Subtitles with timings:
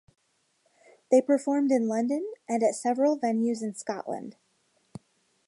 [1.11, 4.35] They performed in London and at several venues in Scotland.